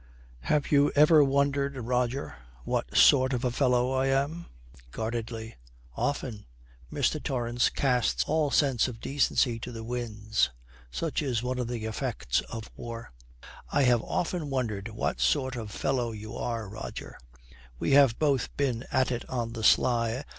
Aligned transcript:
'Have 0.39 0.71
you 0.71 0.91
ever 0.95 1.23
wondered, 1.23 1.75
Roger, 1.77 2.35
what 2.63 2.97
sort 2.97 3.33
of 3.33 3.45
a 3.45 3.51
fellow 3.51 3.91
I 3.91 4.07
am?' 4.07 4.47
Guardedly, 4.89 5.57
'Often.' 5.95 6.47
Mr. 6.91 7.21
Torrance 7.23 7.69
casts 7.69 8.23
all 8.23 8.49
sense 8.49 8.87
of 8.87 8.99
decency 8.99 9.59
to 9.59 9.71
the 9.71 9.83
winds; 9.83 10.49
such 10.89 11.21
is 11.21 11.43
one 11.43 11.59
of 11.59 11.67
the 11.67 11.85
effects 11.85 12.41
of 12.49 12.71
war. 12.75 13.13
'I 13.71 13.83
have 13.83 14.01
often 14.01 14.49
wondered 14.49 14.87
what 14.87 15.19
sort 15.21 15.55
of 15.55 15.69
fellow 15.69 16.11
you 16.13 16.35
are, 16.35 16.67
Roger. 16.67 17.15
We 17.77 17.91
have 17.91 18.17
both 18.17 18.49
been 18.57 18.85
at 18.91 19.11
it 19.11 19.29
on 19.29 19.53
the 19.53 19.63
sly. 19.63 20.25